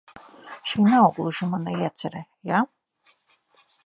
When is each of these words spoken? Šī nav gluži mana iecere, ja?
Šī 0.69 0.85
nav 0.85 1.09
gluži 1.17 1.49
mana 1.51 1.75
iecere, 1.81 2.23
ja? 2.53 2.63